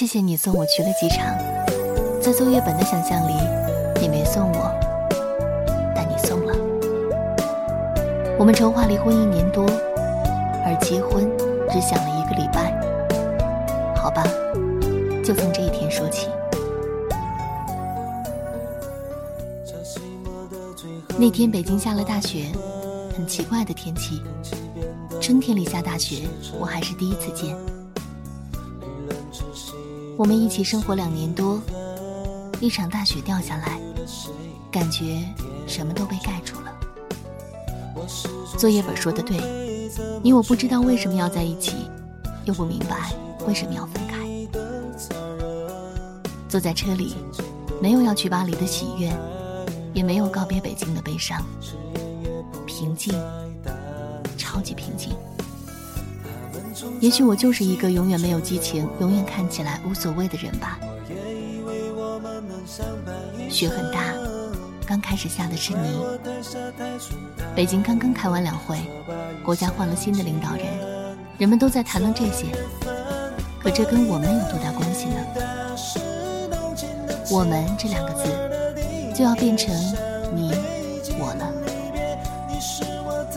[0.00, 1.26] 谢谢你送我去了机场，
[2.22, 3.34] 在作业本的想象里，
[4.00, 4.72] 你没送我，
[5.94, 6.54] 但你送了。
[8.38, 9.62] 我们筹划离婚一年多，
[10.64, 11.30] 而结婚
[11.68, 12.72] 只想了一个礼拜。
[13.94, 14.24] 好吧，
[15.22, 16.28] 就从这一天说起。
[21.18, 22.46] 那天北京下了大雪，
[23.14, 24.22] 很奇怪的天气。
[25.20, 26.26] 春天里下大雪，
[26.58, 27.54] 我还是第一次见。
[30.20, 31.58] 我们一起生活两年多，
[32.60, 33.80] 一场大雪掉下来，
[34.70, 35.26] 感觉
[35.66, 38.06] 什么都被盖住了。
[38.58, 39.40] 作业本说的对，
[40.22, 41.88] 你我不知道为什么要在一起，
[42.44, 43.14] 又不明白
[43.46, 44.18] 为什么要分开。
[46.50, 47.14] 坐在车里，
[47.80, 49.10] 没有要去巴黎的喜悦，
[49.94, 51.42] 也没有告别北京的悲伤，
[52.66, 53.14] 平静，
[54.36, 55.14] 超级平静。
[57.00, 60.78] 也许我就是一个永远没有激情、永远看起来无所谓的人吧。
[63.48, 64.04] 雪很大，
[64.86, 66.04] 刚开始下的是泥。
[67.54, 68.78] 北京刚刚开完两会，
[69.44, 70.64] 国家换了新的领导人，
[71.38, 72.46] 人们都在谈论这些。
[73.58, 75.16] 可这跟我们有多大关系呢？
[77.30, 78.24] 我们这两个字，
[79.14, 79.74] 就要变成
[80.34, 80.52] 你
[81.18, 81.52] 我了。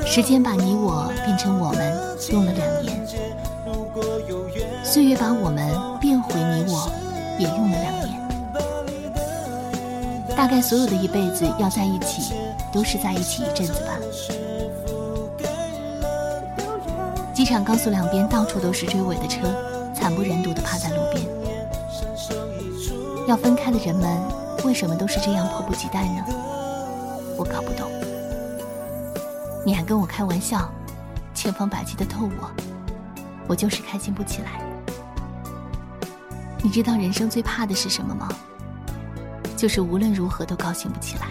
[0.06, 3.03] 时间把你我变成我们，用了两年。
[4.94, 5.68] 岁月把我们
[6.00, 6.88] 变回你我，
[7.40, 8.14] 也用了两年。
[10.38, 12.36] 大概所有的一辈子要在一起，
[12.72, 13.98] 都是在一起一阵子吧。
[17.34, 19.52] 机场高速两边到处都是追尾的车，
[19.96, 21.26] 惨不忍睹的趴在路边。
[23.28, 24.22] 要分开的人们，
[24.64, 26.24] 为什么都是这样迫不及待呢？
[27.36, 27.90] 我搞不懂。
[29.66, 30.70] 你还跟我开玩笑，
[31.34, 32.52] 千方百计的逗我，
[33.48, 34.62] 我就是开心不起来。
[36.64, 38.30] 你知道人生最怕的是什么吗？
[39.58, 41.28] 就是无论如何都高兴不起来。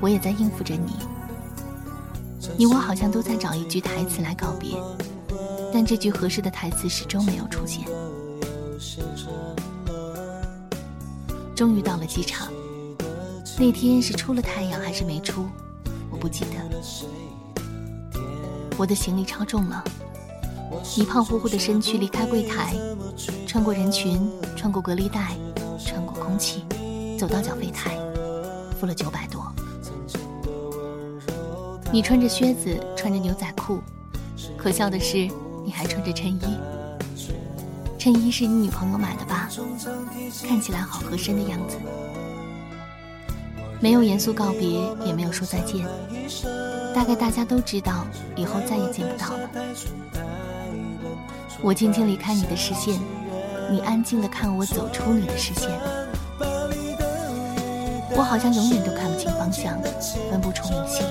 [0.00, 0.96] 我也在应付着你，
[2.56, 4.74] 你我好像都在找一句台词来告别，
[5.72, 7.84] 但这句合适的台词始终没有出现。
[11.54, 12.48] 终于到了机场，
[13.58, 15.46] 那天是出了太阳还是没出，
[16.10, 16.50] 我不记得。
[18.78, 19.84] 我的行李超重了。
[20.96, 22.74] 你胖乎乎的身躯离开柜台，
[23.46, 25.36] 穿过人群，穿过隔离带，
[25.78, 26.64] 穿过空气，
[27.18, 27.96] 走到缴费台，
[28.78, 29.52] 付了九百多。
[31.90, 33.80] 你穿着靴子，穿着牛仔裤，
[34.56, 35.28] 可笑的是
[35.64, 36.42] 你还穿着衬衣。
[37.98, 39.48] 衬衣是你女朋友买的吧？
[40.46, 41.76] 看起来好合身的样子。
[43.80, 45.86] 没有严肃告别，也没有说再见。
[46.94, 48.06] 大概大家都知道，
[48.36, 49.50] 以后再也见不到了。
[51.60, 53.00] 我静静离开你的视线，
[53.70, 55.70] 你安静的看我走出你的视线。
[58.16, 59.80] 我好像永远都看不清方向，
[60.30, 61.02] 分不出明细。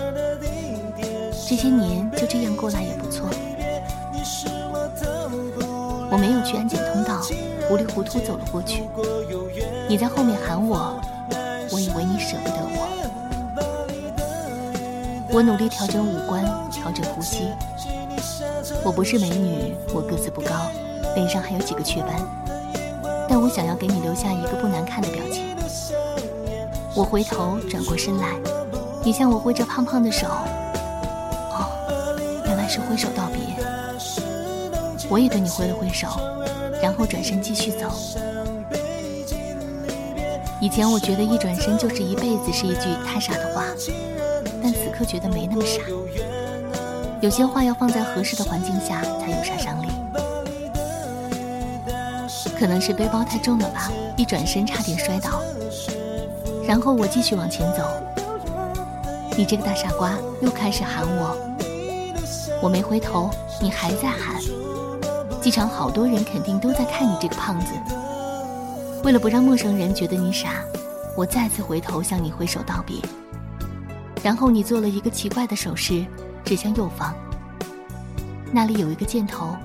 [1.49, 3.29] 这些年就这样过来也不错。
[6.11, 7.19] 我没有去安检通道，
[7.67, 8.83] 糊里糊涂走了过去。
[9.89, 11.01] 你在后面喊我，
[11.71, 12.87] 我以为你舍不得我。
[15.31, 17.47] 我努力调整五官，调整呼吸。
[18.83, 20.49] 我不是美女，我个子不高，
[21.15, 22.15] 脸上还有几个雀斑，
[23.29, 25.43] 但我想要给你留下一个不难看的表情。
[26.95, 28.27] 我回头转过身来，
[29.03, 31.65] 你向我挥着胖胖的手，哦，
[32.45, 33.41] 原来是挥手道别。
[35.09, 36.07] 我也对你挥了挥手，
[36.81, 37.87] 然后转身继续走。
[40.59, 43.65] 以前我觉得一转身就是一辈子是一句太傻的话，
[44.61, 45.81] 但此刻觉得没那么傻。
[47.23, 49.87] 有些话要放在合适的环境下才有杀伤力。
[52.59, 55.41] 可能是背包太重了吧，一转身差点摔倒。
[56.67, 57.87] 然后我继续往前走，
[59.37, 61.37] 你这个大傻瓜又开始喊我，
[62.61, 63.29] 我没回头，
[63.61, 64.41] 你还在喊。
[65.41, 67.67] 机场好多人肯定都在看你这个胖子。
[69.05, 70.61] 为了不让陌生人觉得你傻，
[71.15, 72.97] 我再次回头向你挥手道别。
[74.21, 76.05] 然后你做了一个奇怪的手势。
[76.43, 77.13] 指向右方，
[78.51, 79.55] 那里有一个箭头。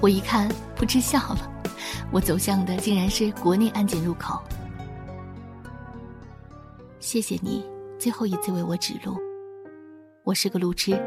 [0.00, 1.50] 我一看，噗嗤笑了。
[2.12, 4.40] 我走向的竟然是国内安检入口。
[6.98, 7.64] 谢谢你
[7.98, 9.16] 最后一次为我指路。
[10.24, 11.00] 我是个路痴，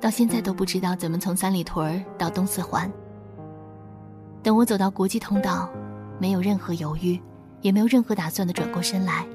[0.00, 2.90] 到现在都不知道怎么从三里屯到东四环。
[4.42, 5.68] 等我走到国际通道，
[6.18, 7.20] 没有任何犹豫，
[7.60, 9.26] 也没有任何打算的转过身来，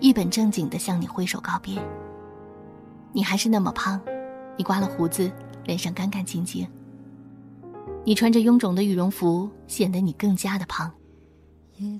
[0.00, 1.80] 一本正经的向你挥手告别。
[3.16, 3.98] 你还是那么胖，
[4.58, 5.32] 你刮了胡子，
[5.64, 6.68] 脸上干干净净。
[8.04, 10.92] 你穿着臃肿的羽绒服，显得你更加的胖。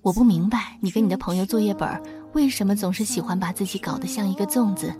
[0.02, 1.88] 我不明白你跟你的朋友作业本
[2.34, 4.94] 为什么总是喜欢把自己搞得像一个粽子。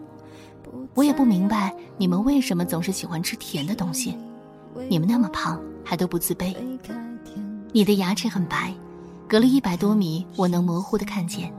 [0.95, 4.17] 我也不明白你们为什么总是喜欢吃甜的东西。
[4.89, 6.57] 你们那么胖还都不自卑。
[7.73, 8.73] 你的牙齿很白，
[9.29, 11.53] 隔了一百多米我能模糊的看见。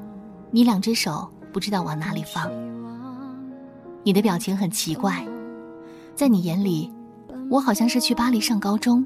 [0.50, 2.51] 你两只手不知道往哪里放。
[4.07, 5.27] 你的表情很奇怪，
[6.15, 6.89] 在你眼里，
[7.51, 9.06] 我好像是去巴黎上高中，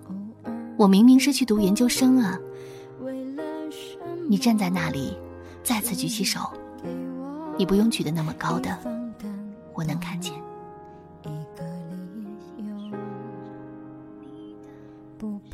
[0.78, 2.38] 我明明是去读研究生啊。
[4.30, 5.18] 你站在那里，
[5.64, 6.42] 再次举起手，
[7.58, 8.78] 你不用举得那么高的，
[9.74, 10.36] 我能看见。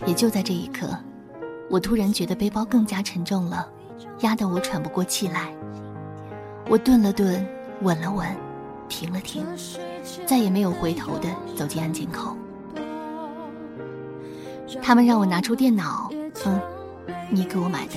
[0.06, 0.90] 也就在这一刻，
[1.70, 3.66] 我突然觉得背包更加沉重了，
[4.24, 5.56] 压得我喘不过气来。
[6.70, 7.48] 我顿了顿，
[7.82, 8.28] 稳了稳，
[8.88, 9.46] 停了停，
[10.26, 12.36] 再也没有回头的走进安检口。
[14.82, 16.10] 他们让我拿出电脑，
[16.46, 16.62] 嗯，
[17.30, 17.94] 你给我买的。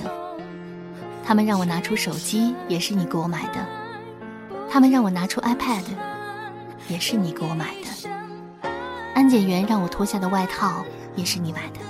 [1.24, 3.66] 他们让我拿出手机，也是你给我买的。
[4.68, 5.84] 他们让我拿出 iPad，
[6.88, 8.68] 也是你给我买的。
[9.14, 10.84] 安检员让我脱下的外套，
[11.14, 11.80] 也是你买的。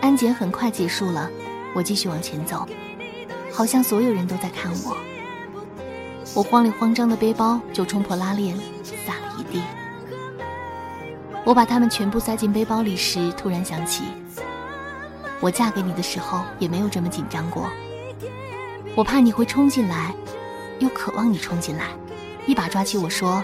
[0.00, 1.30] 安检很快结束了，
[1.74, 2.66] 我继续往前走。
[3.52, 4.96] 好像所有人都在看我，
[6.36, 8.54] 我慌里慌张的背包就冲破拉链，
[9.06, 9.62] 洒了一地。
[11.46, 14.04] 我把它们全部塞进背包里时，突然想起，
[15.40, 17.70] 我嫁给你的时候也没有这么紧张过。
[18.94, 20.14] 我怕你会冲进来，
[20.78, 21.86] 又渴望你冲进来，
[22.44, 23.42] 一把抓起我说：“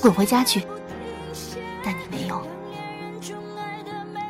[0.00, 0.66] 滚回家去。”
[1.84, 2.40] 但你没有。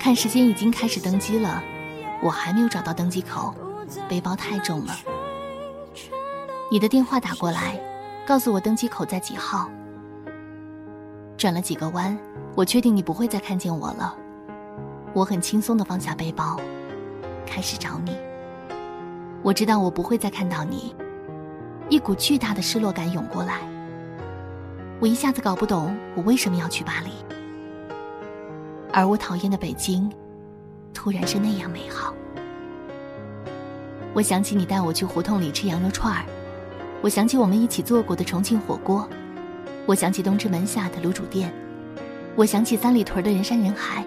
[0.00, 1.62] 看时间已经开始登机了，
[2.20, 3.54] 我还没有找到登机口。
[4.08, 4.96] 背包太重了。
[6.74, 7.80] 你的电话打过来，
[8.26, 9.70] 告诉我登机口在几号。
[11.36, 12.18] 转了几个弯，
[12.56, 14.12] 我确定你不会再看见我了。
[15.12, 16.58] 我很轻松地放下背包，
[17.46, 18.16] 开始找你。
[19.40, 20.92] 我知道我不会再看到你，
[21.88, 23.60] 一股巨大的失落感涌过来。
[24.98, 27.12] 我一下子搞不懂我为什么要去巴黎，
[28.92, 30.10] 而我讨厌的北京，
[30.92, 32.12] 突然是那样美好。
[34.12, 36.24] 我想起你带我去胡同里吃羊肉串儿，
[37.04, 39.06] 我想起我们一起做过的重庆火锅，
[39.84, 41.52] 我想起东直门下的卤煮店，
[42.34, 44.02] 我想起三里屯的人山人海。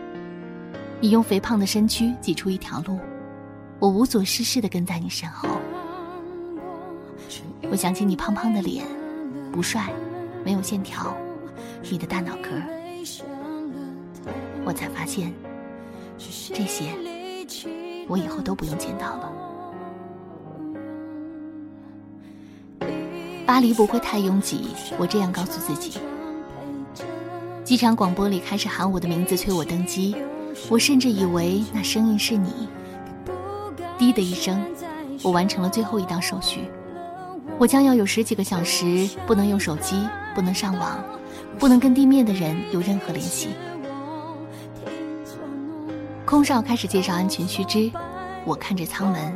[1.00, 2.98] 你用肥胖的身躯挤出一条路，
[3.78, 5.48] 我无所事事地跟在你身后。
[7.70, 8.84] 我想起你胖胖的脸，
[9.52, 9.92] 不帅，
[10.44, 11.16] 没有线条，
[11.92, 12.50] 你的大脑壳。
[14.66, 15.32] 我才发现，
[16.18, 16.86] 这些
[18.08, 19.32] 我以后都不用见到了。
[23.48, 24.68] 巴黎不会太拥挤，
[24.98, 25.98] 我这样告诉自己。
[27.64, 30.14] 机场广播里开始喊我的名字，催我登机。
[30.70, 32.68] 我甚至以为那声音是你。
[33.98, 34.62] 滴的一声，
[35.24, 36.60] 我完成了最后一道手续。
[37.58, 39.96] 我将要有十几个小时不能用手机，
[40.36, 41.02] 不能上网，
[41.58, 43.52] 不能跟地面的人有任何联系。
[46.26, 47.90] 空少开始介绍安全须知，
[48.44, 49.34] 我看着舱门，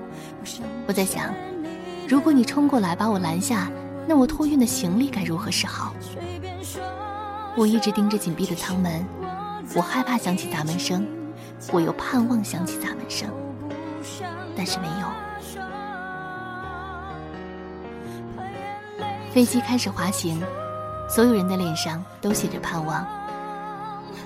[0.85, 1.33] 我在想，
[2.09, 3.71] 如果你冲过来把我拦下。
[4.11, 5.93] 那我托运的行李该如何是好？
[7.55, 9.07] 我一直盯着紧闭的舱门，
[9.73, 11.07] 我害怕响起砸门声，
[11.71, 13.29] 我又盼望响起砸门声，
[14.53, 15.07] 但是没有。
[19.31, 20.43] 飞机开始滑行，
[21.09, 23.07] 所有人的脸上都写着盼望。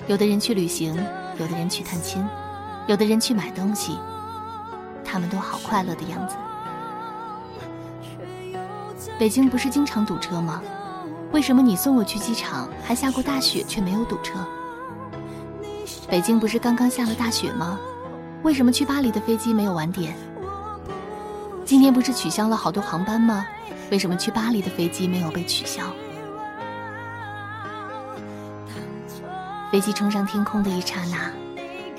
[0.08, 0.96] 有的人去旅行，
[1.38, 2.26] 有的人去探亲，
[2.88, 4.00] 有的人去买东西，
[5.04, 6.34] 他们都好快乐的样子。
[9.18, 10.62] 北京不是经常堵车吗？
[11.32, 14.38] 为什么你送我去机场还下过大雪却没有堵车？
[16.08, 17.78] 北京不是刚刚下了大雪吗？
[18.42, 20.14] 为什么去巴黎的飞机没有晚点？
[21.64, 23.46] 今天不是取消了好多航班吗？
[23.90, 25.82] 为什么去巴黎的飞机没有被取消？
[29.72, 31.32] 飞机冲上天空的一刹那，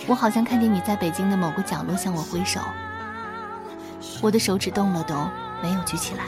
[0.05, 2.61] 我好像看见你在北京的某个角落向我挥手。
[4.21, 5.29] 我的手指动了动，
[5.61, 6.23] 没有举起来。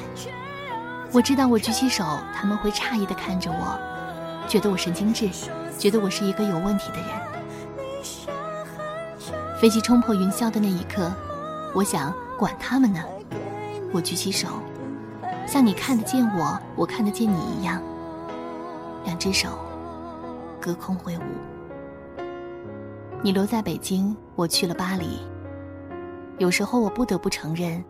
[1.11, 3.79] 我知道，我举起手，他们会诧异地看着我，
[4.47, 5.27] 觉得我神经质，
[5.77, 7.07] 觉得我是一个有问题的人。
[9.59, 11.11] 飞机冲破云霄的那一刻，
[11.73, 13.03] 我想管他们呢。
[13.91, 14.47] 我举起手，
[15.47, 17.81] 像你看得见我，我看得见你一样，
[19.03, 19.49] 两只手
[20.61, 21.21] 隔空挥舞。
[23.23, 25.19] 你留在北京，我去了巴黎。
[26.37, 27.83] 有时候我不得不承认，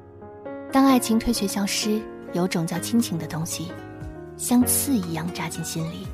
[0.71, 2.01] 当爱情退却消失。
[2.33, 3.71] 有种叫亲情的东西，
[4.37, 6.07] 像刺一样扎进心里，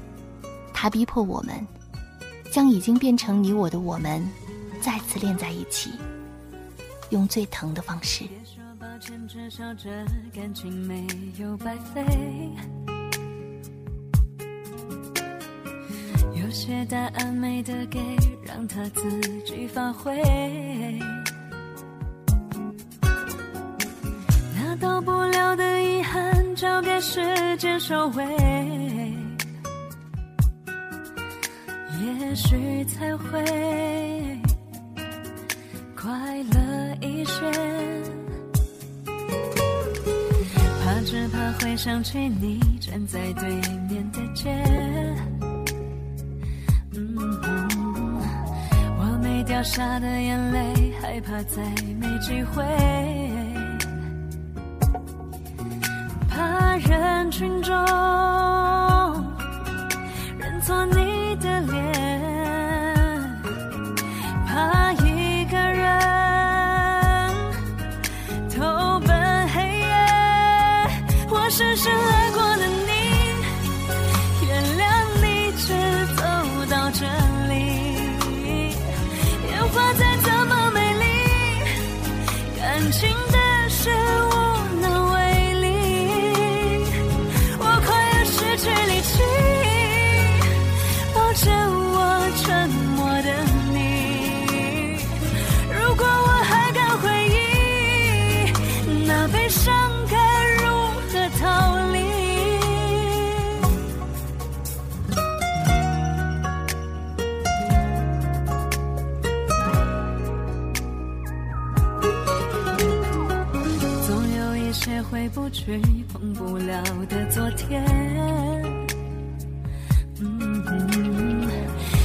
[0.74, 1.55] 它逼迫我们
[2.51, 4.25] 将已经变成你我的我们，
[4.81, 5.91] 再次连在一起，
[7.10, 8.24] 用最疼的方式。
[11.38, 12.05] 有白费。
[16.34, 18.00] 有些答案没得给，
[18.45, 20.15] 让他自己发挥。
[26.56, 27.22] 交给时
[27.58, 28.26] 间收尾。
[32.02, 33.44] 也许才会
[35.96, 36.10] 快
[36.54, 37.34] 乐一些。
[40.82, 43.50] 怕只怕会想起你站在对
[43.90, 44.50] 面的街。
[46.94, 47.18] 嗯，
[48.98, 51.62] 我没掉下的眼泪，害怕再
[52.00, 52.64] 没机会。
[56.77, 57.74] 人群中
[60.38, 61.05] 认错你
[117.08, 117.84] 的昨天。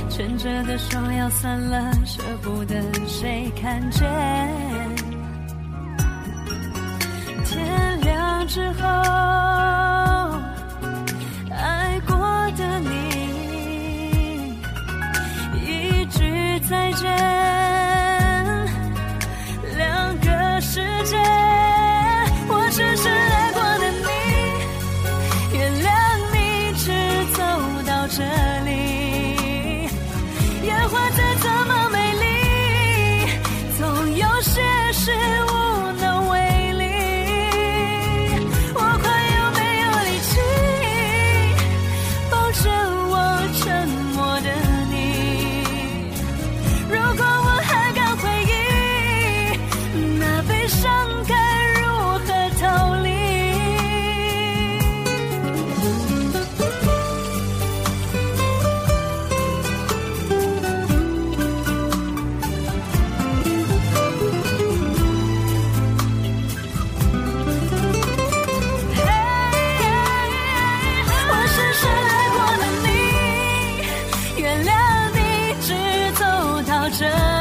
[0.08, 2.74] 牵着的手要散了，舍不得
[3.06, 4.06] 谁看见。
[7.46, 8.86] 天亮之后，
[11.50, 12.16] 爱过
[12.56, 12.88] 的你，
[15.64, 17.39] 一句再见。
[77.06, 77.39] 爱